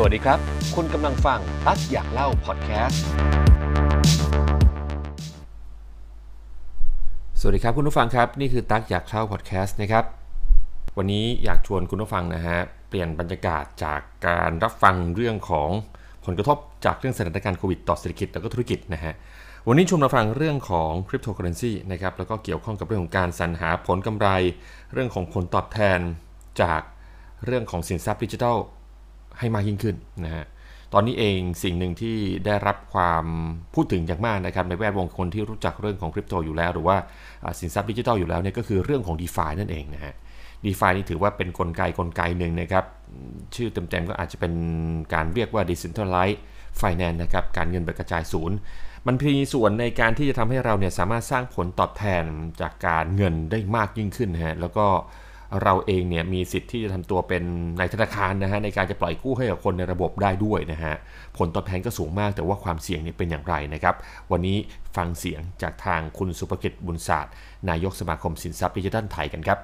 [0.00, 0.38] สวัสดีครับ
[0.74, 3.02] คุณกำลังฟังตั๊กอยากเล่าพอดแคสต์
[7.40, 10.04] สวัสดีครับคุณผู้ฟังครับ นี่คือตั๊กอยากเล่าพอดแคสต์นะครับ
[10.98, 12.58] วันนี้อยากชวนคุณผู้ฟังนะฮะ
[12.88, 15.70] เปลี่ยนบรรยากาศจากการรับฟังเรื่องของ
[16.24, 19.12] ผลกระทบจากเรื่องสถานการณ์โควิดต่อเศรษฐกิจแล้วก็ธุรกิจนะฮะ
[19.68, 24.28] วันนี้ชมมาฟังเรื่องของคริปโตเคอเรนซีนะครับแล้วก็เกี่ยวข้องกับเรื่องของการสรรหาผลกำไร
[24.92, 25.98] เรื่องของผลตอบแทน
[26.62, 26.80] จาก
[27.44, 28.58] เรื่องของสินทรัพย์ดิจิทัล
[29.38, 30.44] ให้มากยิ่งขึ้นนะฮะ
[30.94, 32.16] ตอนนี้เองสิ่งหนึ่งที่
[32.46, 33.24] ได้รับความ
[33.74, 36.96] พูดถึงอย่างมากนะครับในแวดวงคนที่รู้จักเรื่องของคริปโตอยู่แล้ว หรือว่า
[37.60, 40.14] สินทรัพย์ดิจิทัลอยู่แล้วเนี่ยก็คือเรื่องของ d e f านั่นเองนะฮะ
[40.64, 42.84] d e f านี่ถือว่าเป็นนกลไกกลไกหนึ่งนะครับ
[43.54, 44.52] ชื่อเต็มๆก็อาจจะเป็น
[45.14, 46.38] การเรียกว่า decentralized
[46.80, 48.56] finance นะครับการเงินแบบกระจายศูนย์
[49.06, 52.24] มันมีส่วนในการที่จะทำให้เราเนี่ยสามารถสร้างผลตอบแทน
[52.60, 54.86] จากการเงินได้มากยิ่งขึ้นนะฮะแล้วก็
[55.62, 57.42] เราเองเนี่ยมีสิทธิ์ที่จะทำตัวเป็น
[57.78, 60.94] ในธนาคารนะฮะในการจะปล่อยกู้ให้กับคนในระบบได้ด้วยนะฮะ
[61.38, 63.94] ผลตอบแทนก็สูงมากแต่ว่าความเสี่ยงเนี่ยเป็นอย่างไรนะครับ
[64.32, 64.56] วันนี้
[64.96, 67.32] ฟังเสียงจากทางคุณสุภกิจบุญศาสตร์
[67.70, 69.58] นายกสมาคมสินทรัพย์ดิจิทัลไทยกันครับ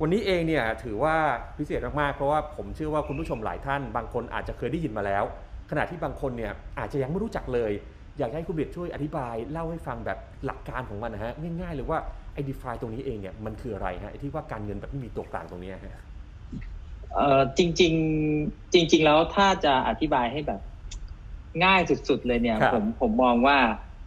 [0.00, 1.16] วันนี้เองเนี่ยถือว่า
[1.58, 5.24] พิเศษมากๆ เพราะว่าผมเชื่อว่าคุณผู้ชมหลายท่าน บางคนอาจจะเคยได้ยินมาแล้ว
[5.70, 7.72] ขณะที่บางคนเนี่ยอาจจะยังไม่รู้จักเลย
[8.18, 11.98] อยากให้คุณเบียดช่วยอธิบายเล่าให้ฟังแบบหลักการของมันนะฮะง่ายๆเลยว่า
[12.32, 16.04] ไอ้ดีฟาตรงนี้เองเนี่ยมันคืออะไรฮะไอ้ที่ว่าการเงินแบบไม่มีตัวกลางตรงนี้ฮะ
[17.14, 17.94] เอ่อจริง
[18.30, 20.60] ๆ จริง ๆ แล้วถ้าจะอธิบายให้แบบ
[21.64, 23.58] ง่ายสุด ๆ เลยเนี่ย ผมผมมองว่า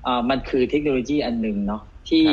[0.04, 2.28] เอ่อมันคือเทคโนโลยีอันหนึ่งเนาะที่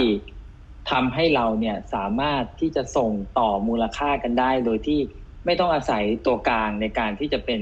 [0.91, 5.01] ทำให้เราเนี่ยสามารถที่จะส่งต่อมูลค่ากันได้ โดยที่
[5.47, 7.61] ไม่ต้องอาศัยตัวกลางในการที่จะเป็น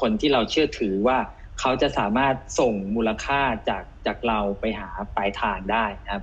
[0.00, 1.18] คนที่เราเชื่อถือว่า
[1.62, 6.22] เขาจะสามารถส่งมูลค่าจากจากเราไปหาปลายทางได้นะครับ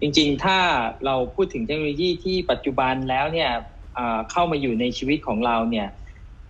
[0.00, 0.58] จริงๆ ถ้า
[1.06, 3.50] เราพูดถึงเทคโนโลยีที่ปัจจุบันแล้วเนี่ย
[4.30, 5.88] เข้ามาอยู่ในชีวิตของเราเนี่ย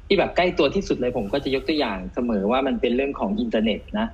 [0.07, 4.07] ที่แบบใกล้ตัวที่สุดเลยผมก็จะยกตัวอย่างเสมอว่ามันเป็นเรื่องของอินเทอร์เน็ตนะ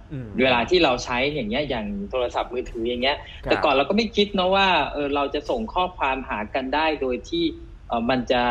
[0.43, 7.45] เวลาที่เราใช้อย่างเงี้ยอย่างโทรศัพท์มือถืออย่างเงี้ย แต่ก่อนเราก็ไม่คิดนะว่าเออเราจะส่งข้อความหากันได้โดยที่
[7.89, 8.43] เออมันจะ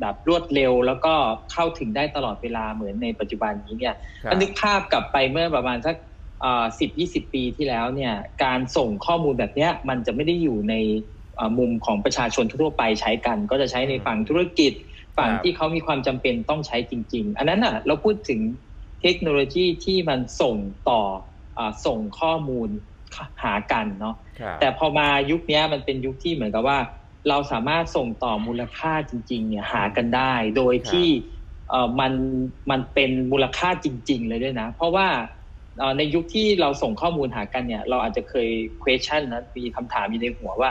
[0.00, 1.14] แบบรวดเร็ว แล้วก็
[1.52, 3.94] เข้าถึงได้ตลอดเวลาเหมือนในปัจจุบันนี้เนี่ย
[4.36, 5.96] นึกภาพกลับไปเมื่อประมาณสัก
[6.80, 8.12] สิบยี่สิบปีที่แล้วเนี่ย
[8.44, 10.74] การส่งข้อมูลแบบนี้มันจะไม่ได้อยู่ใน
[11.58, 14.72] มุมของประชาชนทั่วไปใช้กัน ก็จะใช้ในฝั่งธุรกิจ
[15.18, 18.40] ฝั่งที่เขามีความจำเป็นต้องใช้จริง ๆ อันนั้นอะเราพูดถึง
[19.02, 20.56] เทคโนโลยีที่มันส่ง
[20.88, 21.00] ต่อ
[21.58, 22.68] อส่งข้อมูล
[23.42, 24.14] หากันเนาะ
[24.60, 26.78] แต่พอมายุคนี้มันเป็นยุคที่เหมือนกับว่า
[27.28, 31.08] เราสามารถส่งต่อมูลค่าจริงๆเนี่ยหากันได้ โดยที่
[31.70, 32.12] เออมัน
[32.70, 35.08] มันเป็นมูลค่าจริง ๆ เลยด้วยนะ เพราะว่า
[35.98, 38.48] ในยุคที่เราส่งข้อมูลหากันเนี่ย เราอาจจะเคย
[38.82, 40.70] question นะมีคำถามอยู่ในหัวว่า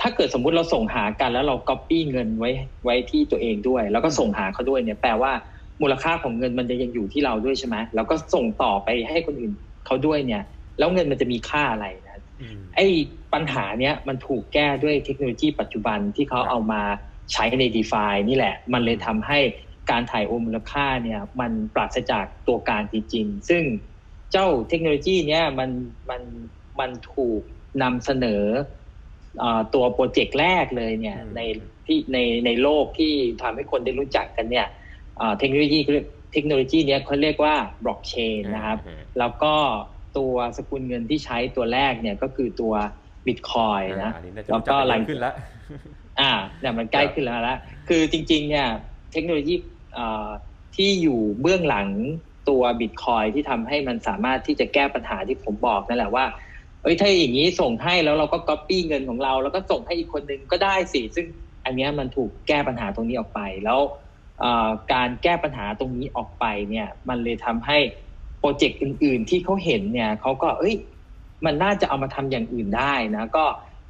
[0.00, 2.50] ถ้าเกิดสมมุติเราส่งหากันแล้วเรา copy เงินไว้
[2.84, 5.32] ไว้ที่ตัวเองด้วย แล้วก็ส่งหาเขาด้วยเนี่ยแปลว่า
[5.82, 9.52] มูลค่าของเงินมันจะยังอยู่ที่เราด้วยใช่ไหมแล้วก็ส่งต่อไปให้คนอื่น
[9.86, 10.42] เขาด้วยเนี่ย
[10.78, 12.22] แล้วเงินมันจะมีค่าอะไรนะ
[12.76, 12.86] ไอ้
[13.34, 16.82] ปัญหาเนี้ยมันถูกแก้ด้วยเทคโนโลยีปัจจุบันที่เขาเอามา
[17.32, 19.38] ใช้ใน d e f านี่แหละ มันเลยทำให้
[19.90, 23.62] การถ่ายโอนมูลค่าเนี่ยมันปราศจากตัวการจริงๆ ซึ่ง
[24.32, 25.70] เจ้าเทคโนโลยีเนี้ยมัน
[26.10, 26.22] มัน
[26.80, 27.40] มันถูก
[27.82, 28.44] นำเสนอ
[29.74, 31.40] ตัวโปรเจกต์แรกเลยเนี่ยใน
[31.86, 33.12] ที่ในในโลกที่
[33.42, 34.66] ทำให้คนได้รู้จักกันเนี่ย
[35.38, 35.78] เทคโนโลยี
[36.32, 37.54] เทคโนโลยีนี้เขาเรียกว่า
[37.84, 38.78] บล็อกเชนนะครับ
[39.18, 39.54] แล้วก็
[40.18, 42.74] ตัวสกุลเงินที่ใช้ตัวแรกเนี่ยก็คือตัว
[43.26, 44.12] บิตคอยนะ
[44.52, 45.34] แล้วก็หลังขึ้นแล้ว
[46.20, 48.68] อ่าเนี่ยมันใกล้ขึ้นแล้วละคือจริง ๆ เนี่ย
[49.12, 49.54] เทคโนโลยี
[50.76, 51.88] ที่อยู่เบื้องหลัง
[52.48, 56.24] ตัวบิตคอยที่ทำให้มันสามารถที่จะแก้ปัญหาที่ผมบอกนั่นแหละว่า
[56.82, 61.26] เอ้ยถ้าอย่างนี้ส่งให้แล้วเราก็ก๊อปปี้เงินของเรา แล้วก็ส่งให้อีกคนนึงก็ได้สิ ซึ่ง
[61.64, 63.80] อันนี้มันถูกแก้ปัญหาตรงนี้ออกไป แล้ว
[64.92, 67.78] การแก้ปัญหาตรงนี้ออกไปเนี่ย มันเลยทำให้
[68.38, 70.76] โปรเจกต์อื่น ๆ ที่เขาเห็นเนี่ยเขาก็เอ้ย
[71.44, 73.44] มันน่าจะเอามาทำอย่างอื่นได้นะ ก็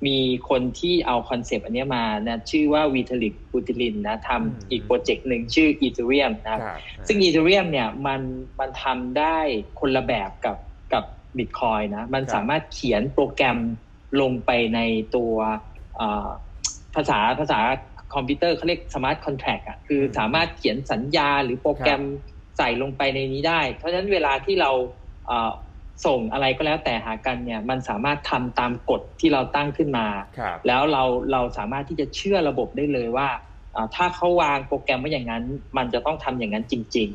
[0.06, 0.18] มี
[0.48, 6.58] คนที่เอาคอนเซปต์อันนี้มานะชื่อว่า Vitalik Buterin นะทำอีกโปรเจกต์หนึ่งชื่อ Ethereum นะ
[7.06, 8.20] ซึ่ง Ethereum เนี่ยมัน
[8.60, 9.38] มันทำได้
[9.80, 10.56] คนละแบบกับ
[10.92, 11.04] กับ
[11.38, 13.58] บิตคอยนะ มันสามารถเขียนโปรแกรม
[14.20, 14.80] ลงไปใน
[15.16, 15.34] ตัว
[16.94, 17.60] ภาษาภาษา
[18.14, 22.02] คอมพิวเตอร์เขาเรียก smart contract อะคือสามารถเขียนสัญญาหรือโปรแกรม
[22.58, 24.70] ใส่ลงไปในนี้ได้ เพราะฉะนั้นเวลาที่เรา
[26.04, 30.06] ส่งอะไรก็แล้วแต่หากันเนี่ยมันสามารถทำตามกฎที่เราตั้งขึ้นมา
[30.66, 31.02] แล้วเรา
[31.32, 33.28] เราสามารถที่จะเชื่อระบบได้เลยว่า
[33.94, 35.44] ถ้าเขาวางโปรแกรมไว้อย่างนั้น
[35.76, 37.08] มันจะต้องทำอย่างนั้นจริง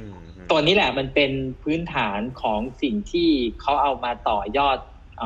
[0.00, 3.28] ๆ ตัวนี้แหละมันเป็นพื้นฐานของสิ่งที่
[3.60, 4.78] เขาเอามาต่อยอด
[5.22, 5.24] อ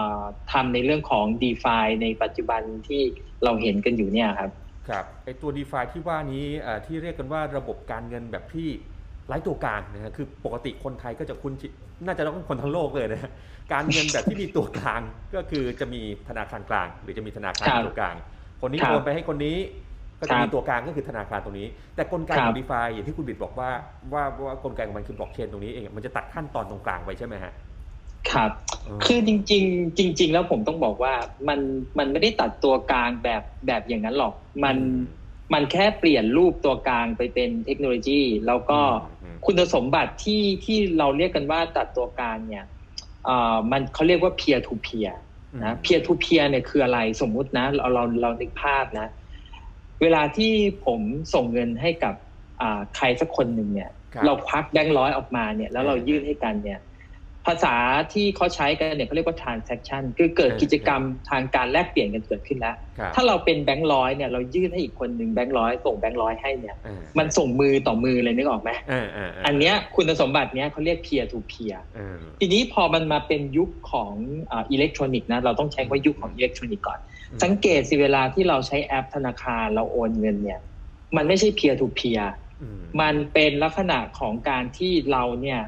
[0.52, 3.02] ทำในเรื่องของ d e f าในปัจจุบันที่
[3.44, 4.50] เราเห็นกันอยู่เนี่ยครับ
[4.88, 6.46] ครับไอตัว d e f าที่ว่านี้
[6.86, 8.68] ที่เรียกกันว่าระบบการเงินแบบที่
[9.30, 11.70] ไร้ตัวกลางนะฮะคือปกติคนไทยก็จะคุ้นชิน
[12.06, 13.30] น่าจะต้องคนทั้งโลกเลยนะฮะ
[13.72, 15.00] การเงินแบบที่มีตัวกลาง
[15.34, 18.16] ก็คือจะมีธนาคารกลาง หรือจะมีธนาคารครับตัวกลาง
[18.60, 19.56] คนนี้ครับโอนไปให้คนนี้
[20.20, 23.70] ก็คจะรับมีตัวกลางก็คือธนาคารตรงนี้ แต่กลไกครัขบองดีฟาอย่างที่คุณบิดบอกว่า
[24.12, 27.52] ว่าว่ากลไกของมันคือบล็อกเชนตรงนี้เองมันจะตัดขั้นตอนตรงกลางไปใช่ไหมฮะ
[28.30, 28.50] ครับ
[29.04, 31.14] คือจริง ๆ จริง ๆ แล้วผมต้องบอกว่า
[31.48, 31.60] มัน
[31.98, 34.34] มันไม่ได้ตัดตัวกลางแบบแบบอย่างนั้นหรอก
[34.64, 34.76] มัน
[35.54, 38.80] มันแค่เปลี่ยนรูปตัวกลางไปเป็นเทคโนโลยี แล้วก็
[39.19, 42.64] อืม คุณสมบัติที่ที่เราเรียกกันว่าตัดตัวกลางเนี่ย
[43.24, 45.12] เอ่อมันเขาเรียกว่า peer to peer
[45.64, 49.08] นะ peer to peer เนี่ยคืออะไรสมมุตินะ เราเราเรานึกภาพนะ
[50.02, 50.52] เวลาที่
[50.86, 51.00] ผม
[51.34, 52.14] ส่งเงินให้กับ
[52.60, 56.80] อ่าใครสักคนหนึ่งเนี่ยครับเราควักแบงค์ร้อยออกมาเนี่ย แล้วเรายื่นให้กันเนี่ย
[57.46, 57.74] ภาษา
[58.12, 74.12] ที่เขาใช้กันเนี่ยเขาเรียกว่า transaction คือเกิดกิจกรรมทางการแลกเปลี่ยนกันเกิดขึ้นแล้วครับถ้าเราเป็นแบงค์ร้อยเนี่ยเรายื่นให้อีกคนหนึ่งแบงค์ร้อยส่งแบงค์ร้อยให้เนี่ยอ่ามันส่งมือต่อมือเลยนึกออกไหมอ่าอ่าอันเนี้ยคุณสมบัติเนี้ยเขาเรียก peer to peer อ่าทีนี้พอมันมาเป็นยุคของ
[74.52, 76.98] อิเล็กทรอนิกส์นะเราต้องใช้ว่ายุคของอิเล็กทรอนิกส์ก่อน
[77.30, 80.60] อืมสังเกตสิเวลาที่เราใช้แอปธนาคารเราโอนเงินเนี่ย
[81.16, 82.24] มันไม่ใช่ peer to peer
[82.62, 85.60] อืมมันเป็นลักษณะของการที่เราเนี่ย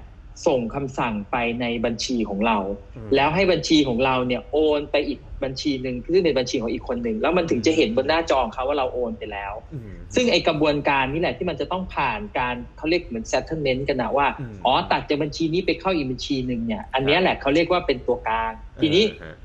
[0.46, 2.58] ส่งคำสั่งไปในบัญชีของเรา
[2.96, 18.52] อืมแล้วให้บัญชีของเราเนี่ยโอนไปอีกบัญชีหนึ่งซึ่งเป็นบัญชีของอีกคนหนึ่งแล้วมันถึงจะเห็นบนหน้าจอของเขาว่าเราโอนไปแล้วอืมซึ่งไอกระบวนการนี้แหละที่มันจะต้องผ่านการเขาเรียกเหมือน settlement กันนะว่าอืมอ๋อตัดจากบัญชีนี้ไปเข้าอีกบัญชีหนึ่งเนี่ย อันเนี้ยแหละเขาเรียกว่าเป็นตัวกลาง
[18.82, 19.36] ทีนี้อ่า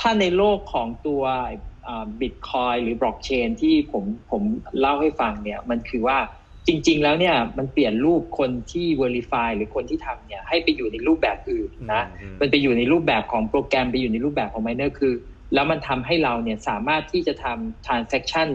[0.00, 1.22] ถ้าในโลกของตัว
[2.20, 4.42] บิตคอยหรือบล็อกเชนที่ผมผม
[4.80, 6.18] เล่าให้ฟังเนี่ยมันคือว่า
[6.70, 15.14] จริง ๆ แล้วเนี่ยมันเปลี่ยนรูปคนที่ Verify หรือคนที่ทำเนี่ยให้ไปอยู่ในรูปแบบอื่นนะอืมมันไปอยู่ในรูปแบบของโปรแกรมไปอยู่ในรูปแบบของ miner คือ
[15.54, 18.48] แล้วมันทำให้เราเนี่ยสามารถที่จะทำ transaction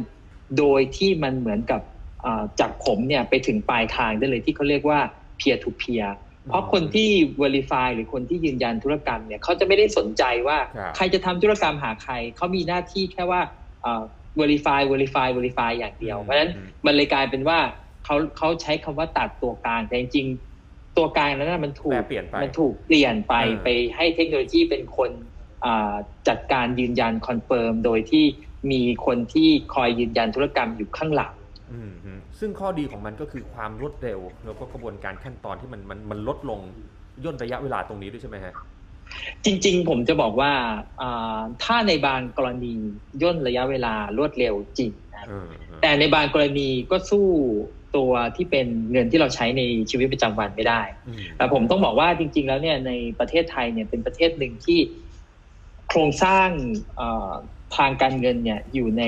[0.57, 1.81] โดยที่มันเหมือนกับ
[2.25, 5.00] อ่าจากผมเนี่ยไปถึงปลายทางได้เลยที่เขาเรียกว่า
[5.39, 6.09] peer to peer
[6.50, 7.09] เพราะคนที่
[7.41, 13.41] verify หรือคนที่ยืนยันธุรกรรมเนี่ยเขาจะไม่ได้สนใจว่าครับใครจะทำธุรกรรมหาใคร เขามีหน้าที่แค่ว่า
[13.85, 14.03] อ่า
[14.39, 17.59] verify verify verify อย่างเดียว เพราะฉะนั้นอืมมันเลยกลายเป็นว่า
[18.06, 25.12] เขาเขาใช้คำว่าตัดตัวกลางแต่จริงๆตัวกลางนั้นนะมันถูกแปรเปลี่ยนไปมันถูกเปลี่ยนไปเออไปให้เทคโนโลยีเป็นคน
[25.66, 25.94] อ่า
[26.28, 28.25] จัดการยืนยัน confirm โดยที่
[28.72, 31.34] มีคนที่คอยยืนยันธุรกรรมอยู่ข้างหลัง
[31.72, 36.60] อืมอืมซึ่งข้อดีของมันก็คือความรวดเร็ว แล้วก็กระบวนการขั้นตอนที่มันมันมันลดลง
[37.24, 38.54] ย่นระยะเวลาตรงนี้ด้วยใช่ไหมฮะ
[39.46, 40.52] จริง ๆ ผมจะบอกว่า
[41.02, 42.74] อ่าถ้าในบางกรณี
[43.22, 47.28] ย่นระยะเวลารวดเร็วจริงนะเออเออแต่ในบางกรณีก็สู้
[47.95, 54.80] ตัวที่เป็นเงินที่เราใช้ในชีวิตประจำวันไม่ได้อืมแต่ผมต้องบอกว่าจริง ๆ แล้วเนี่ยในประเทศไทยเนี่ยเป็นประเทศหนึ่งที่
[55.89, 56.50] โครงสร้าง
[56.95, 57.31] เอ่อ
[57.77, 59.03] ทางการเงินเนี่ยอยู่ใน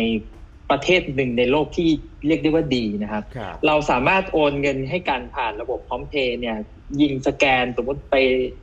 [0.72, 1.90] ประเทศหนึ่งในโลกที่
[2.28, 6.58] เรียกได้ว่าดีนะครับครับ เราสามารถโอนเงินให้กันผ่านระบบพร้อมเพย์เนี่ย
[7.02, 8.16] ยิงสแกนสมมติไป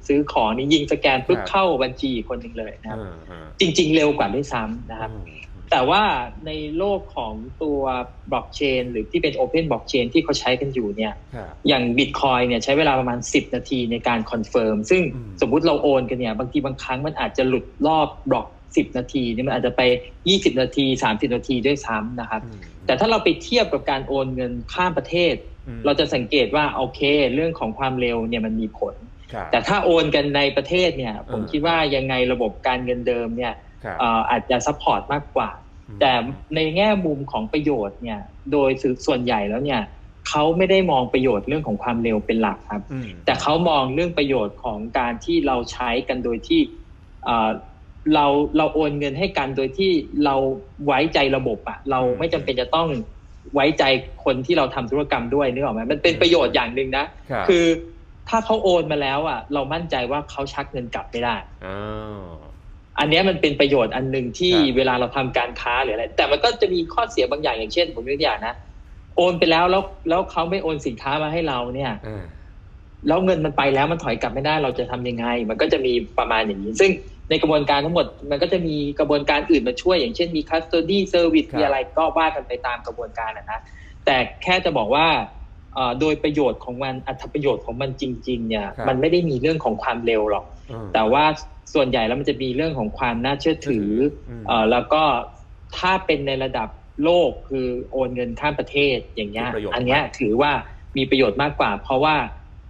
[0.06, 6.02] ซื้อของนี่ยิงสแกนปุ๊บเข้าบัญชีคนหนึ่งเลยนะครับเออเออจริง ๆ เร็วกว่าด้วยซ้ำนะครับอืม แต่ว่า
[6.46, 7.80] ในโลกของตัว
[8.30, 19.82] บล็อกเชนหรือที่เป็น Open Blockchain ที่เขาใช้กันอยู่เนี่ยครับอย่าง Bitcoin เนี่ยใช้เวลาประมาณ 10 นาทีในการ confirm ซึ่งอืมสมมุติเราโอนกันเนี่ย บางทีบางครั้งมันอาจจะหลุดรอบบล็อก 10 นาทีเนี่ยมันอาจจะไป
[20.22, 25.34] 20 นาที 30 นาทีด้วยซ้ำนะครับอืมแต่ถ้าเราไปเทียบกับการโอนเงินข้ามประเทศ
[25.66, 27.00] อืมเราจะสังเกตว่าโอเค
[27.34, 28.94] เรื่องของความเร็วเนี่ยมันมีผล
[29.32, 35.50] ครับแต่ถ้าโอนกันในประเทศเนี่ยผมเออคิดว่ายังไงระบบการเงินเดิมเนี่ยครับเอ่ออาจจะ support มากกว่า
[36.00, 36.12] แต่
[36.54, 38.20] ในแง่มุมของประโยชน์เนี่ย
[38.52, 38.70] โดย
[39.06, 39.80] ส่วนใหญ่แล้วเนี่ย
[40.28, 46.60] เขาไม่ได้มองประโยชน์เรื่องของความเร็วเป็นหลักครับอืมแต่เขามองเรื่องประโยชน์ของการที่เราใช้กันโดยที่
[47.24, 47.50] เอ่อ
[48.14, 48.26] เรา
[48.56, 49.90] เราโอนเงินให้กันโดยที่
[50.24, 50.34] เรา
[50.86, 52.88] ไว้ใจระบบอะเราไม่จำเป็นจะต้อง
[53.54, 53.84] ไว้ใจ
[54.24, 57.66] คนที่เราทำธุรกรรมด้วยนึกออกไหมมันเป็นประโยชน์อย่างหนึ่งนะครับคือ
[58.28, 61.36] ถ้าเขาโอนมาแล้วอะ เรามั่นใจว่าเขาชักเงินกลับไม่ได้
[62.96, 68.54] อ๋ออันเนี้ยมันเป็นประโยชน์อันหนึ่งที่ครับเวลาเราทำการค้าหรืออะไรแต่มันก็จะมีข้อเสียบางอย่างอย่างเช่น ผมยกตัวอย่างนะ
[69.16, 72.24] โอนไปแล้วแล้วแล้วเขาไม่โอนสินค้ามาให้เราเนี่ยอ่า
[73.08, 76.90] แล้วเงินมันไปแล้วมันถอยกลับไม่ได้เราจะทำยังไง มันก็จะมีประมาณอย่างนี้ ซึ่ง
[77.30, 83.60] ในกระบวนการทั้งหมดมันก็จะมีกระบวนการอื่นมาช่วย อย่างเช่นมี custody service ครับมีอะไรก็ว่ากันไปตามกระบวนการนะนะ
[84.04, 85.06] แต่แค่จะบอกว่า
[85.74, 91.24] เอ่อโดยประโยชน์ของมันอัตประโยชน์ของมันจริง ๆ เนี่ยครับมันไม่ได้มีเรื่องของความเร็วหรอกอืมแต่ว่า
[91.74, 93.88] ส่วนใหญ่แล้วมันจะมีเรื่องของความน่าเชื่อถือ
[94.28, 95.02] อมเอ่อแล้วก็
[95.78, 96.68] ถ้าเป็นในระดับ
[97.04, 100.52] โลกคือโอนเงินข้ามประเทศอย่างเงี้ยมีประโยชน์อันเนี้ยมากถือว่า
[100.96, 102.16] มีประโยชน์มากกว่า เพราะว่า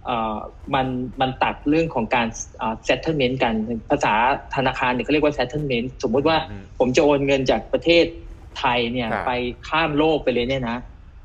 [0.05, 0.35] เอ่อ
[0.75, 0.87] มัน
[1.21, 3.53] มันตัดเรื่องของการเอ่อ settlement กัน
[3.89, 4.13] ภาษา
[4.55, 8.05] ธนาคารเนี่ยเขาเรียกว่า settlement สมมุติว่าอืมผมจะโอนเงินจากประเทศ
[8.59, 9.31] ไทยเนี่ยครับไป
[9.67, 10.77] ข้ามโลกไปเลยเนี่ยนะ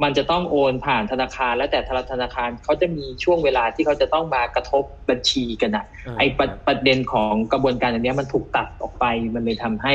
[0.02, 1.80] มันจะต้องโอนผ่านธนาคาร แล้วแต่
[2.12, 5.84] ธนาคารเขาจะมีช่วงเวลาที่เขาจะต้องมากระทบบัญชีกันอะ
[6.18, 9.04] ไอประประเด็นของกระบวนการอันนี้มันถูกตัดออกไป
[9.34, 9.94] มันเลยทำให้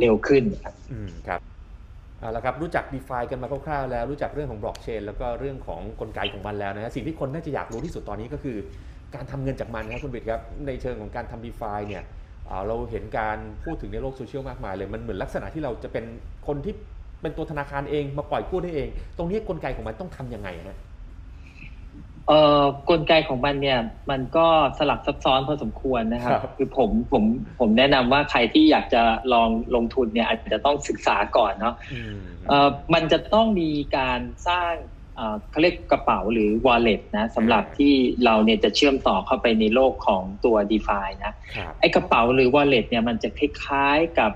[0.00, 1.40] เร็วขึ้นครับอืมครับ
[2.20, 8.56] เอาละครับรู้จัก d e f ากันมาคร่าวๆแล้วรู้จักเรื่องของบล็อกเชนแล้วก็เรื่องของกลไกของมันแล้วนะฮะสิ่งที่คนน่าจะอยากรู้ที่สุดตอนนี้ก็คือ
[9.14, 12.04] การทำเงินจากมันครับคุณบิดครับในเชิงของการทำ d e f าเนี่ย
[12.66, 16.04] เราเห็นการพูดถึงในโลกโซเชียลมากมายเลยมันเหมือนลักษณะที่เราจะเป็น
[16.46, 16.74] คนที่
[17.22, 20.78] เป็นตัวธนาคารเองมาปล่อยกู้ได้เอง ตรงนี้กลไกของมันต้องทํำยังไงนะ
[22.28, 23.78] เอ่อกลไกของมันเนี่ย
[24.10, 24.46] มันก็
[24.78, 27.24] สลับซับซ้อนพอสมควรนะครับ คือผมผม
[27.60, 29.02] ผมแนะนำว่าใครที่อยากจะ
[29.32, 31.74] ลองลงทุนเนี่ยอาจจะต้องศึกษาก่อนเนาะ
[32.48, 34.72] เอ่อมันจะต้องมีการสร้าง
[35.50, 41.32] เขาเรียกกระเป๋าหรือ wallet นะสำหรับที่เราเนี่ยจะเชื่อมต่อเข้าไปในโลกของตัว d e f านะ
[41.80, 44.32] ไอ้กระเป๋าหรือ wallet เนี่ยมันจะคล้ายๆกับ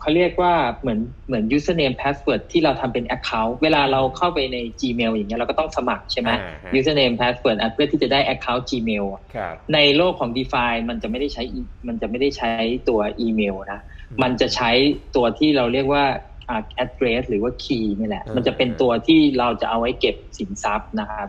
[0.00, 6.30] เขาเรียกว่าเหมือนเหมือน username password ที่เราทำเป็น account เวลาเราเข้าไปใน Gmail อย่างเงี้ยเราก็ต้องสมัครใช่ไหม
[6.78, 9.06] username password เพื่อที่จะได้ account Gmail
[9.74, 11.42] ในโลกของ DeFi มันจะไม่ได้ใช้
[11.88, 12.50] มันจะไม่ได้ใช้
[12.88, 13.80] ตัวอีเมลนะ
[14.22, 14.70] มันจะใช้
[15.16, 16.04] ตัวที่เราเรียกว่า
[16.84, 21.26] address หรือว่า key นี่แหละ มันจะเป็นตัวที่เราจะเอาไว้เก็บสินทรัพย์นะครับ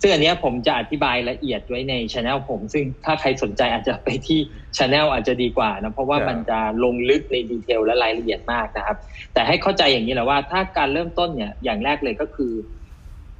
[0.00, 4.40] ซึ่งอันนี้ผมจะอธิบายละเอียดไว้ในช anel ผม ซึ่งถ้าใครสนใจอาจจะไปที่
[4.76, 8.96] ช anel อาจจะดีกว่านะ เพราะว่ามันจะลงลึกในดีเทลและรายละเอียดมากนะครับ
[9.34, 12.52] แต่ให้เข้าใจอย่างนี้แหละว่า ถ้าการเริ่มต้นเนี่ยอย่างแรกเลยก็คือ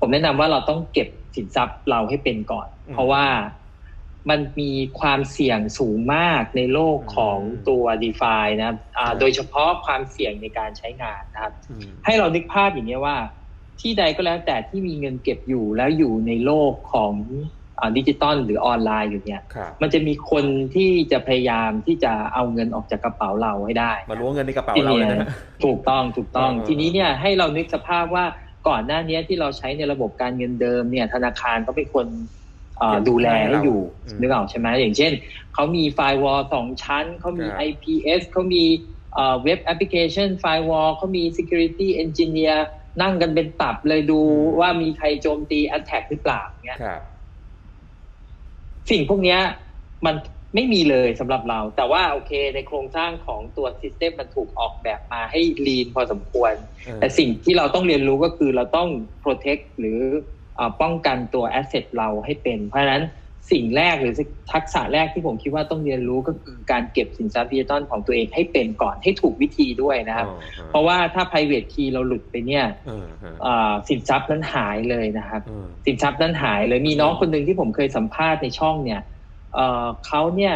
[0.00, 3.26] ผมแนะนำว่าเราต้องเก็บสินทรัพย์เราให้เป็นก่อน เพราะว่า
[4.30, 8.78] มันมีความเสี่ยงสูงมากในโลกของตัว d e f านะครับ
[9.20, 11.52] โดยเฉพาะความเสี่ยงในการใช้งานนะครับ
[12.04, 13.16] ให้เรานึกภาพอย่างนี้ว่า
[13.80, 17.14] ที่ใดก็แล้วแต่ที่มีเงินเก็บอยู่แล้วอยู่ในโลกของ
[17.96, 19.40] ดิจิตอลหรือออนไลน์อยู่เนี่ย
[19.82, 25.28] มันจะมีคนที่จะพยายามที่จะเอาเงินออกจากกระเป๋าเราให้ได้ มาล้วงเงินในกระเป๋าเราเลยนะ
[25.64, 28.24] ถูกต้องถูกต้อง ทีนี้เนี่ยให้เรานึกสภาพว่า
[28.68, 32.06] ก่อนหน้านี้ที่เราใช้ในระบบการเงินเดิมเนี่ย ธนาคารก็เป็นคน
[33.08, 33.80] ดูแลให้อยู่
[34.20, 35.12] นึกออกใช่ไหมอย่างเช่น
[35.54, 38.64] เขามี firewall สองชั้นเขามี IPS เขามี
[39.44, 42.58] web application firewall เขามี Security Engineer
[43.02, 44.20] นั่งกันเป็นตับเลยดู
[44.60, 46.78] ว่ามีใครโจมตี Attack หรือเปล่าเงี้ย
[48.90, 49.38] สิ่งพวกนี้
[50.06, 50.14] มัน
[50.54, 56.52] ไม่มีเลยสำหรับเรา แต่ว่าโอเค ในโครงสร้างของตัว system มันถูกออกแบบมาให้lean พอสมควร
[57.00, 58.88] แต่สิ่งที่เราต้องเรียนรู้ก็คือเราต้อง
[59.24, 60.00] protect หรือ
[60.82, 63.02] ป้องกันตัว asset เราให้เป็น เพราะฉะนั้น
[63.50, 64.14] สิ่งแรกหรือ
[64.52, 70.26] ทักษะแรกที่ผมคิดว่าต้องเรียนรู้ก็คือการเก็บสินทรัพย์ดิจิตอลของตัวเองให้เป็นก่อนให้ถูกวิธีด้วยนะครับ
[70.70, 72.64] เพราะว่าถ้า private key เราหลุดไปเนี่ย
[73.88, 75.40] สินทรัพย์นั้นหายเลยนะครับ
[75.86, 79.00] สินทรัพย์นั้นหายเลยมีน้องคนหนึ่งที่ผมเคยสัมภาษณ์ในช่องเนี่ย
[80.06, 80.54] เขาเนี่ย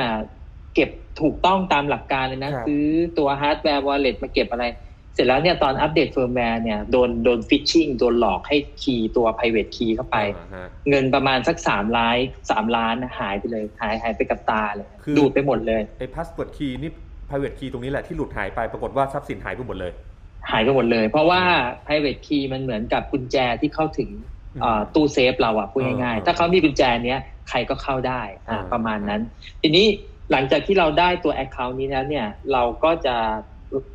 [0.74, 2.84] เก็บถูกต้องตามหลักการเลยนะ ซื้อ
[3.18, 4.64] ตัว hardware wallet มาเก็บอะไร
[5.14, 10.16] เสร็จแล้วเนี่ยตอนอัปเดตเฟิร์มแวร์เนี่ยโดนโดน phishing โดนหลอกให้ key ตัว private key เข้าไป
[10.88, 12.16] เงินประมาณสักสามล้าน
[12.50, 14.88] สามล้านหายไปเลยหายหายไปกับตาเลย
[15.18, 16.90] ดูดไปหมดเลยไอ้ password key นี่
[17.28, 19.92] private key ตรงนี้แหละที่หลุดหายไปปรากฏว่าทรัพย์สินหายไปหมดเลย
[20.50, 21.42] หายไปหมดเลย เพราะว่า
[21.84, 24.10] private key มันเหมือนกับกุญแจที่เข้าถึง
[24.94, 28.22] ตู้เซฟเราอะพูดง่ายๆ ถ้าเขามีกุญแจเนี้ยใครก็เข้าได้
[28.72, 29.20] ประมาณนั้น
[29.62, 29.86] ทีนี้
[30.32, 33.16] หลังจากที่เราได้ตัว Account นี้แล้วเนี่ยเราก็จะ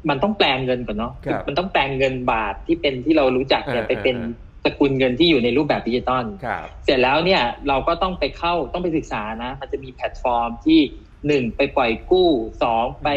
[0.10, 1.13] มันต้องแปลงเงินก่อนเนาะ
[1.48, 4.17] มันต้องแปลงเงินบาทที่เป็นที่เรารู้จักเนี่ยไปเป็น
[4.65, 6.25] สกุลเงินที่อยู่ในรูปแบบดิจิตอล
[6.86, 10.79] เสร็จแล้วเนี่ยเราก็ต้องไปเข้าต้องไปศึกษานะ มันจะมีแพลตฟอร์มที่
[11.27, 12.29] หนึ่งไปปล่อยกู้
[12.63, 13.10] สองไป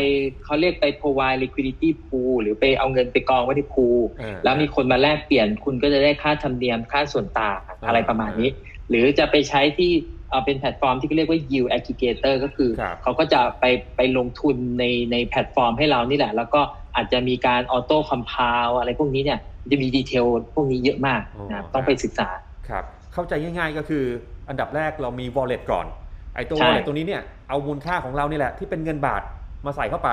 [0.45, 4.01] เขาเรียกไป provide liquidity pool หรือไปเอาเงินไปกองไว้ที่ pool
[4.45, 8.51] แล้วมีคนมาแลกเปลี่ยนคุณก็จะได้ค่าธรรมเนียมค่าส่วนต่างอะไรประมาณนี้
[8.89, 9.91] หรือจะไปใช้ที่
[10.31, 12.71] เอาเป็นแพลตฟอร์มที่เรียกว่า yield aggregator ก็คือ
[13.03, 13.65] เขาก็จะไป
[13.97, 16.61] ไปลงทุนในในแพลตฟอร์มให้เรานี่แหละ แล้วก็
[16.97, 19.39] อาจจะมีการ auto compound อะไรพวกนี้เนี่ย
[19.73, 22.29] จะมี detail พวกนี้เยอะมากนะต้องไปศึกษา
[22.69, 24.05] ครับเข้าใจง่ายๆก็คือ
[24.49, 25.87] อันดับแรกเรามี wallet ก่อน
[26.35, 29.23] ไอ้ตัว wallet ตัวนี้เนี่ยเอามูลค่าของเรานี่แหละที่เป็นเงินบาท
[29.67, 30.11] มาใส่เข้าไป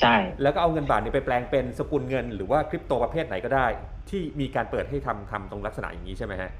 [0.00, 3.66] ใช่ แล้วก็เอาเงินบาทนี้ไปแปลงเป็นสกุลเงิน หรือว่าคริปโตประเภทไหนก็ได้
[4.10, 6.50] ที่มีการเปิดให้ทำทำตรงลักษณะอย่างนี้ใช่ไหมฮะ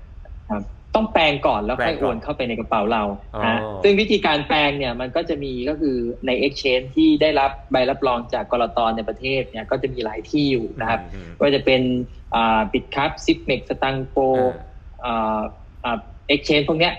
[0.51, 0.63] ครับ
[0.95, 3.03] ต้องแปลงก่อนแล้วค่อยโอนเข้าไปในกระเป๋าเรา
[3.47, 5.97] ฮะซึ่งวิธีการแปลงเนี่ยมันก็จะมีก็คือ
[6.27, 11.01] ใน Exchange ที่ได้รับใบรับรองจากกลตในประเทศเนี่ยก็จะมีหลายที่อยู่นะครับ
[11.41, 11.83] ก็จะเป็น
[12.73, 16.95] Bitkub Zipmex Satang Pro Exchange พวกเนี้ย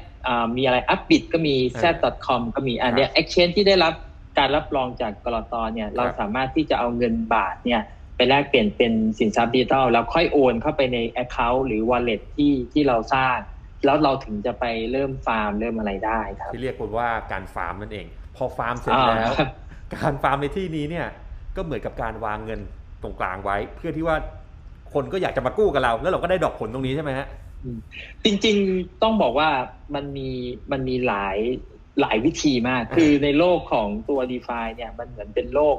[0.58, 3.94] มีอะไร Upbit ก็มี Z.com ก็มีอันเนี้ย Exchange ที่ได้รับ
[4.38, 7.82] การรับรองจากกลตเนี่ยเราสามารถที่จะเอาเงินบาทเนี่ย
[8.16, 13.38] ไปแลกเปลี่ยนเป็นสินทรัพย์ดิจิทัลแล้วค่อยโอนเข้าไปใน Account หรือ Wallet ที่ที่เราสร้าง
[13.86, 19.32] แล้วเราถึงจะไปเริ่มฟาร์มเริ่มอะไรได้ครับที่เรียกว่าการฟาร์มนั่นเอง พอฟาร์มเสร็จแล้ว
[19.96, 21.08] การฟาร์มในที่นี้เนี่ย
[21.56, 22.60] ก็เหมือนกับการวางเงิน
[23.02, 24.18] ตรงกลางไว้ เพื่อที่ว่า
[24.94, 27.28] คคนก็อยากจะมากู้กับเรา แล้วเราก็ได้ดอกผลตรงนี้ใช่ไหมฮะ
[28.24, 29.50] จริงๆต้องบอกว่า
[29.96, 30.30] มันมี
[30.72, 31.38] มันมีหลาย
[32.02, 35.78] หลายวิธีมาก คือในโลกของตัว d e f าเนี่ยมันเหมือนเป็นโลก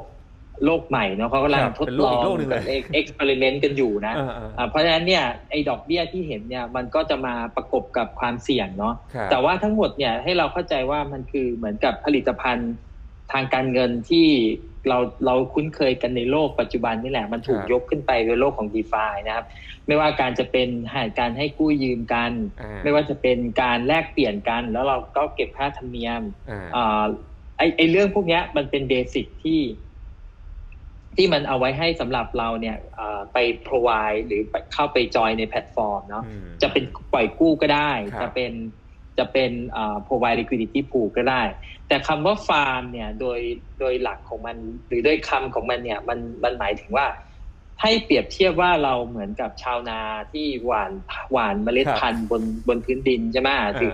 [0.64, 2.20] โลกใหม่เนาะเขากำลังทดลอง
[2.94, 4.14] เอ็กซ์เพร์เมนต์กันอยู่นะ
[4.70, 8.94] เพราะฉะนั้นเนี่ยไอ้ดอกเบี้ยที่เห็นเนี่ยมันก็จะมาประกบกับความเสี่ยงเนาะ
[9.30, 12.72] แต่ว่าทั้งหมดเนี่ยให้เราเข้าใจว่ามันคือเหมือนกับผลิตภัณฑ์
[13.32, 14.28] ทางการเงินที่
[14.88, 19.46] เราเราคุ้นเคยกันในโลกปัจจุบันนี่แหละมันถูกยกขึ้นไปในโลกของ d e f านะครับ
[19.86, 20.68] ไม่ว่าการจะเป็น
[21.20, 22.32] การให้กู้ยืมกัน
[22.82, 26.22] ไม่ว่าจะเป็นการแลกเปลี่ยนกัน แล้วเราก็เก็บค่าธรรมเนียม
[27.58, 29.60] ไอไอเรื่องพวกนี้มันเป็น basic ที่
[31.16, 32.76] ที่มันเอาไว้ให้สำหรับเราเนี่ย
[33.32, 34.42] ไป provide หรือ
[34.74, 36.24] เข้าไปจอยในแพลตฟอร์มเนาะ
[36.62, 37.90] จะเป็นปล่อยกู้ก็ได้
[38.22, 38.52] จะเป็น
[39.18, 39.50] จะเป็น
[40.06, 41.42] provide liquidity pool ก็ได้
[41.88, 43.38] แต่คำว่าฟาร์มเนี่ยโดย
[43.80, 44.56] โดยหลักของมัน
[44.86, 47.06] หรือด้วยคำของมันเนี่ยมันมันหมายถึงว่า
[47.82, 50.00] ให้เปรียบเทียบว่าเราเหมือนกับชาวนา
[50.32, 50.92] ที่หว่าน
[51.32, 53.92] หว่านเมล็ดพันธุ์บนบนพื้นดินใช่ไหมถึง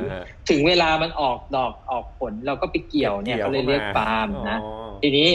[0.51, 4.59] ถึงเวลามันออกดอกออกผลเราก็ไปเกี่ยวเนี่ยเขาเลยเรียกฟาร์มนะ
[5.03, 5.29] ทีนี้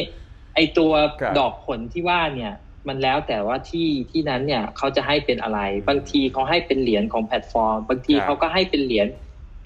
[0.57, 0.91] ไอตัว
[1.39, 2.53] ดอกผลที่ว่าเนี่ย
[2.87, 9.07] มันแล้วแต่ว่าที่ที่นั้นเนี่ยเขาจะให้เป็นอะไร บางทีเขาให้เป็นเหรียญของแพลตฟอร์ม บางทีเขาก็ให้เป็นเหรียญ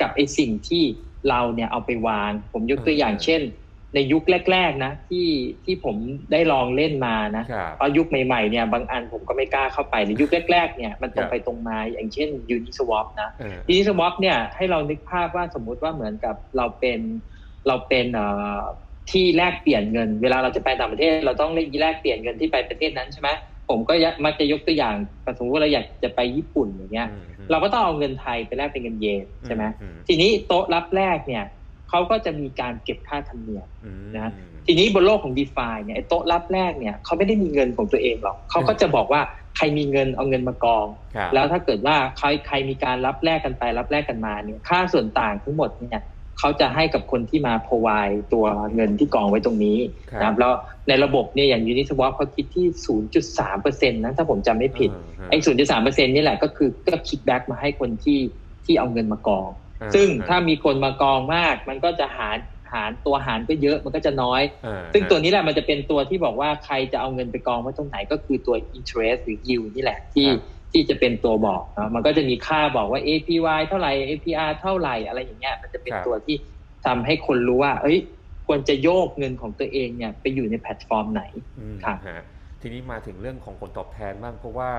[0.01, 0.83] กับไอสิ่งที่
[1.29, 3.41] เราเนี่ยเอาไปวาง ผมยกตัวอย่างเช่น
[3.95, 5.27] ในยุคแรก ๆ นะ ที่
[5.65, 5.95] ที่ผม
[6.31, 7.43] ได้ลองเล่นมานะ
[7.77, 13.29] เพราะยุคใหม่ๆเนี่ยบางอันผมก็ไม่กล้าเข้าไปในยุคแรกๆเนี่ยมันตรงไปตรงมาอย่างเช่น Uniswap นะ
[13.69, 17.00] ยูนิสวอปเนี่ยให้เรานึกภาพว่าสมมุติว่าเหมือนกับเราเป็น
[17.67, 18.05] เราเป็น
[19.10, 23.29] ที่แลกเปลี่ยนเงิน เวลาเราจะไปต่างประเทศ เราต้องแลกเปลี่ยนเงินที่ไปประเทศนั้นใช่ไหม
[23.70, 23.93] ผมก็
[24.25, 24.96] มักจะยกตัวอย่าง
[25.38, 27.10] สมมติว่าเราอยากจะไปญี่ปุ่นอย่างเงี้ย
[27.51, 29.63] เราก็ต้องเอาเงินไทยไปแลกเป็นเงินเยนใช่ไหม
[30.08, 31.43] ทีนี้โต๊ะรับแรกเนี่ย
[31.89, 33.67] เขาก็จะมีการเก็บค่าธรรมเนียม
[34.17, 34.31] นะ
[34.67, 39.22] ทีนี้บนโลกของ d e f าเนี่ยโต๊ะรับแรกเนี่ยเขาไม่ได้มีเงินของตัวเองหรอกเขาก็จะบอกว่า
[39.58, 40.88] ใครมีเงินเอาเงินมากอง
[41.34, 46.01] แล้วถ้าเกิดว่าใครใครมีการรับแลกกันไปรับแลกกันมาเนี่ยค่าส่วนต่างทั้งหมดเนี่ย
[46.41, 49.77] เขาจะให้กับคนที่มาพร o v i ตัวเงินที่กองไว้ตรงนี้
[50.21, 50.54] นะครับแล้ว
[50.88, 52.65] ในระบบเนี่ยอย่าง Uniswap เขาคิดที่
[53.15, 54.89] 0.3เปอร์เซ็นต์นะถ้าผมจำไม่ผิด
[55.30, 58.19] ไอ้ 0.3เปอร์เซ็นต์นี่แหละก็คือก็ kick back มาให้คนที่
[58.65, 59.49] ที่เอาเงินมากอง
[59.95, 62.38] ซึ่งถ้ามีคนมากองมาก มันก็จะหาร
[62.73, 64.41] หารตัวหารก็เยอะมันก็จะน้อย
[64.93, 70.27] ซึ่งตัวนี้แหละมันจะเป็นตัวที่บอกว่าใครจะเอาเงินไปกองไว้ตรงไหนก็คือตัว interest หรือ yield นี่แหละที่
[70.71, 76.36] ที่จะเป็นตัวบอกนะมันก็จะมีค่าบอกว่า APY เท่าไหร่ APR เท่าไหร่อะไรอย่างเงี้ยมันจะเป็นตัวที่
[76.86, 77.99] ทำให้คนรู้ว่า เอ้ย
[78.47, 81.23] ควรจะโยกเงินของตัวเองเนี่ยไปอยู่ในแพลตฟอร์มไหน
[81.86, 81.97] ครับ
[82.62, 84.69] ทีนี้มาถึงเรื่องของผลตอบแทนบ้างเพราะว่า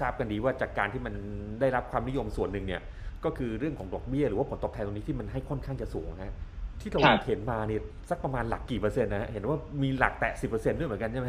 [0.00, 1.14] ทราบกันดีว่าจากการที่มัน
[1.60, 2.82] ได้รับความนิยมส่วนหนึ่งเนี่ย
[3.24, 6.34] ก็คือเรื่องของดอกเบี้ยหรือว่าผลตอบแทนตรงนี้ที่มันให้ค่อนข้างจะสูงนะ
[6.80, 11.28] ที่เราเห็นมาเนี่ยสักประมาณหลักกี่เปอร์เซ็นต์นะเห็นว่ามีหลักแตะสิบเปอร์เซ็นต์ด้วยเหมือนกันใช่ไหม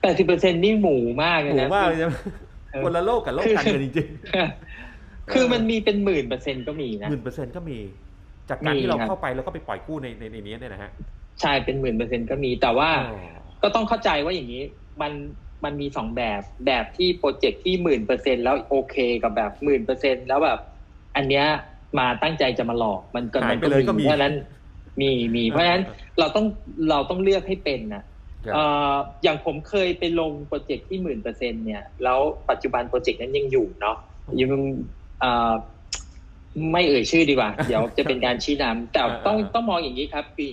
[0.00, 2.14] แปดสิบเปอร์เซ็นต์นี่หมูมากเลยนะหมูมากเลยใช่ไหม
[2.84, 7.78] คนละโลกกับโลกการเงินจริงๆคือมันมีเป็นหมื่นเปอร์เซ็นต์ก็มีนะหมื่นเปอร์เซ็นต์ก็มี
[8.50, 10.90] จากการที่เราเข้าไปแล้วก็ไปปล่อยกู้ในในในนี้เนี่ยนะฮะ
[11.40, 12.90] ใช่เป็นหมื่นเปอร์เซ็นต์ก็มีแต่ว่า
[13.62, 14.62] ก็ต้องเข้าใจว่าอย่างนี้
[15.02, 15.12] มัน
[15.64, 20.58] มันมีสองแบบแบบที่ project ที่หมื่นเปอร์เซ็นแล้วโอเคกับแบบหมื่นเปอร์เซ็นแล้วแบบ
[21.16, 21.46] อันเนี้ย
[21.98, 23.58] มาตั้งใจจะมาหลอกมันก็มัน
[23.88, 24.34] ก็มีเพราะนั้น
[25.00, 25.84] มีมีเพราะฉะนั้น
[26.18, 26.46] เราต้อง
[26.90, 33.96] เราต้องเลือกให้เป็นนะเอ่ออย่างผมเคยไปลง project ที่หมื่นเปอร์เซ็นเนี่ย แล้วปัจจุบัน project นั้นยังอยู่เนาะ
[34.40, 34.50] ยัง
[36.72, 40.48] ไม่เอ่ยชื่อดีกว่า เดี๋ยวจะเป็นการชี้นำแต่ต้องต้องมองอย่างนี้ครับปี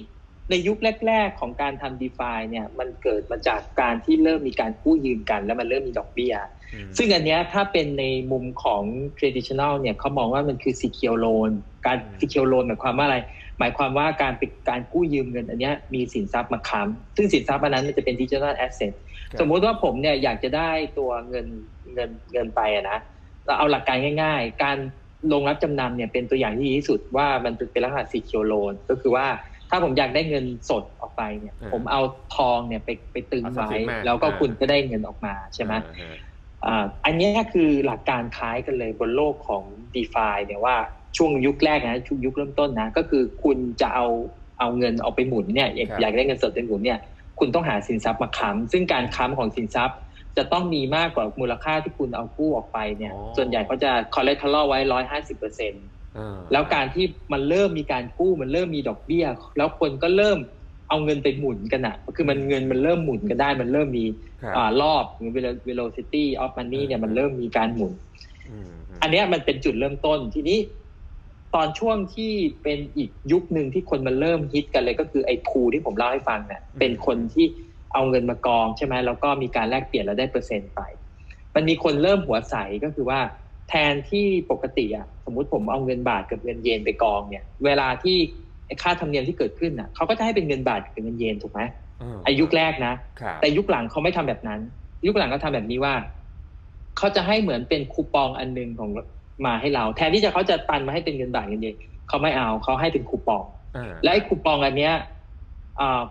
[0.50, 0.78] ในยุค
[1.08, 6.34] แรก ๆ ของการทำ DeFi เนี่ยมันเกิดมาจากการที่เริ่มมีการกู้ยืมกัน แล้วมันเริ่มมีดอกเบี้ย
[6.98, 8.84] ซึ่งอันนี้ถ้าเป็นในมุมของ
[9.18, 11.52] traditional เนี่ยเขามองว่ามันคือ secure loan
[11.86, 13.18] การ secure loan หมายความว่าอะไร
[13.60, 18.94] หมายความว่าการเป็นการกู้ยืมเงินอันนี้มีสินทรัพย์มาค้ำซึ่งสินทรัพย์อันนั้นมันจะเป็น digital asset
[19.40, 21.48] สมมุติว่าผมเนี่ยอยากจะได้ตัวเงิน
[21.94, 22.98] เงินเงินไปอะนะ
[23.46, 24.78] เราเอาหลักการง่าย ๆ การ
[25.34, 29.28] ลงรับจำนำเนี่ยเป็นตัวอย่างที่ดีที่สุดว่ามันเป็นลักษณะ secure loan ก็คือว่า
[29.70, 32.02] ถ้าผมอยากได้เงินสดออกไปเนี่ย ผมเอา
[32.36, 33.70] ทองเนี่ยไปไปตึงไว้
[34.06, 35.74] แล้วก็คุณก็ได้เงินออกมาใช่ไหม
[37.06, 39.64] อันนี้คือหลักการคล้ายกันเลยบนโลกของ
[39.94, 40.78] d e f าเนี่ยว่า
[41.18, 44.08] ช่วงยุคแรกนะช่วงยุคเริ่มต้นนะ ก็คือคุณจะเอา
[44.60, 45.70] เอาเงินเอาไปหมุนเนี่ย
[46.02, 47.00] อยากได้เงินสดเป็นหมุนเนี่ย
[47.40, 49.98] คุณต้องหาสินทรัพย์มาค้ำซึ่งการค้ำของสินทรัพย์
[50.38, 55.86] จะต้องมีมากกว่ามูลค่าที่คุณเอากู้ออกไปเนี่ยส่วนใหญ่เขาจะคอเล t ท r a l ไว้ร้อยห้าสิบเปอร์เซ็นต์
[56.52, 59.26] แล้วการที่มันเริ่มมีการกู้มันเริ่มมีดอกเบี้ย
[59.58, 60.38] แล้วคนก็เริ่ม
[60.90, 64.06] เอาเงินไปหมุนกันอะคือมันเงินมันเริ่มหมุนกันได้ มันเริ่มมี
[64.56, 65.32] อ่ารอบหรือ
[65.68, 67.94] velocity of money เนี่ยมันเริ่มมีการหมุน
[69.02, 70.60] อันนี้มันเป็นจุดเริ่มต้นทีนี้
[71.56, 77.46] ตอนช่วงที่เป็นอีกยุคหนึ่งที่คนมันเริ่มฮิตกันเลยก็คือไอ้พูที่ผมเล่าให้ฟังเนี่ยเป็นคนที่
[77.94, 80.82] เอาเงินมากองใช่ไหมแล้วก็มีการแลกเปลี่ยนแล้วได้เปอร์เซ็นต์ไป
[81.56, 83.20] มันมีคนเริ่มหัวใสก็คือว่า
[83.70, 88.18] แทนที่ปกติอะสมมุติผมเอาเงินบาทกับเงินเยนไปกองเนี่ย เวลาที่
[88.82, 91.62] ค่าธรรมเนียมที่เกิดขึ้นอะเขาก็จะให้เป็นเงินบาทกับเงินเยนถูกไหม
[92.28, 92.94] อายุแรกนะ
[93.42, 94.60] แต่ยุคหลังเขาไม่ทำแบบนั้น
[95.08, 95.94] ยุคหลังเขาทาแบบนี้ว่า
[96.98, 98.90] เขาจะให้เหมือนเป็นคูปองอันหนึ่งของ
[99.46, 101.76] มาให้เราแทนที่จะเขาจะตันมาให้เป็นเงินบาทเงินเยน
[102.08, 103.44] เขาไม่เอาเขาให้เป็นคูปอง
[104.04, 104.94] และไอ้คูปองอันเนี้ย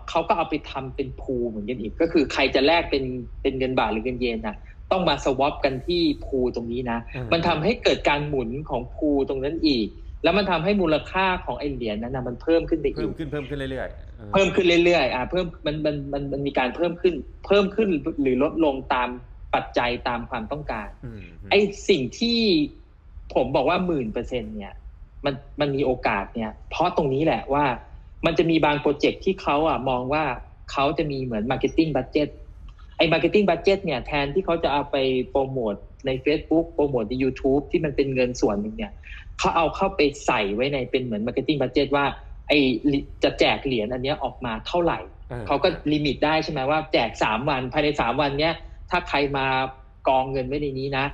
[0.09, 3.03] เขาก็เอาไปทำเป็นพูเหมือนกันอีก ก็คือใครจะแลกเป็น
[3.41, 4.55] เป็นเงินบาทหรือเงินเยนนะ
[4.91, 6.99] ต้องมาสวอปกันที่พูตรงนี้นะ
[7.33, 9.87] มันทำให้เกิดการหมุนของพูตรงนั้นอีก
[10.23, 17.13] แล้วมันทำให้มูลค่าของไอเหรียญนั้นนะมันเพิ่มขึ้นไปอีกเพิ่มขึ้นเพิ่มขึ้นเรื่อยๆเพิ่มขึ้นเรื่อยๆอ่าเพิ่มมันมันมันมันมีการเพิ่มขึ้น
[17.45, 17.89] เพิ่มขึ้น
[18.21, 19.09] หรือลดลงตาม
[19.55, 20.89] ปัจจัยตามความต้องการ
[21.51, 21.55] ไอ
[21.89, 22.39] สิ่งที่
[23.33, 24.73] ผมบอกว่าหมื่นเปอร์เซ็นเนี่ย
[25.25, 27.65] มันมันมีโอกาสเนี่ย เพราะตรงนี้แหละว่า
[28.25, 30.23] มันจะมีบาง project ที่เขาอะมองว่า
[30.71, 32.27] เขาจะมีเหมือน marketing budget
[32.97, 34.95] ไอ้ marketing budget เนี่ยแทนที่เขาจะเอาไป
[35.29, 38.91] โปรโมทใน Facebook โปรโมทใน YouTube ที่มันเป็นเงินส่วนหนึ่งเนี่ย
[39.39, 42.05] เขาเอาเข้าไปใส่ไว้ในเป็นเหมือน marketing budget ว่า
[42.47, 42.59] ไอ้
[43.23, 44.99] จะแจกเหรียญอันนี้ออกมาเท่าไหร่
[45.47, 48.53] เขาก็ limit ได้ใช่ไหมว่าแจกสามวันภายในสามวันเนี้ย
[48.89, 49.45] ถ้าใครมา
[50.07, 51.05] กองเงินไว้ในนี้นะ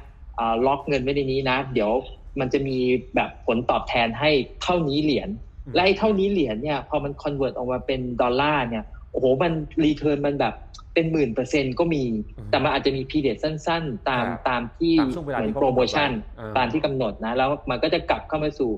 [0.65, 1.91] ล็อกเงินไว้ในนี้นะ เดี๋ยว
[2.39, 2.77] มันจะมี
[3.15, 4.31] แบบผลตอบแทนให้
[4.63, 5.29] เท่านี้เหรียญ
[5.73, 9.53] และไอ้เท่านี้เหรียญเนี่ยพอมัน convert ออกมาเป็นดอลลาร์เนี่ยโอ้โหมัน
[9.85, 10.53] return มันแบบ
[10.93, 12.03] เป็นหมื่นเปอร์เซ็นต์ก็มี
[12.49, 16.11] แต่มันอาจจะมี period สั้น ๆ ตามตามที่เหมือนโปรโมชั่น
[16.57, 18.71] ตามที่กำหนดนะ แล้วมันก็จะกลับเข้ามาสู่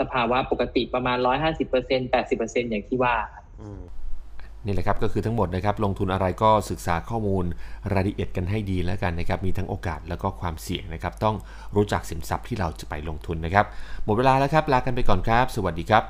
[0.00, 3.14] สภาวะปกติประมาณ150% 80%อย่างที่ว่า
[4.64, 7.44] นี่แหละครับก็คือทั้งหมดนะครับลงทุนอะไรก็ศึกษาข้อมูล
[7.92, 11.36] รายละเอียดกันให้ดีแล้วกันนะครับมีทั้งโอกาสแล้วก็ความเสี่ยงนะครับ ต้อง
[11.76, 13.66] รู้จักสินทรัพย์ที่เราจะไปลงทุนนะครับ
[14.04, 16.02] หมดเวลาแล้วครับลากันไปก่อนครับ สวัสดีครับ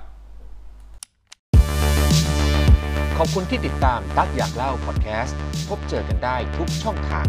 [3.19, 5.37] ขอบคุณที่ติดตามตักอยากเล่าพอดแคสต์
[5.69, 7.27] พบเจอกันได้ทุกช่องทาง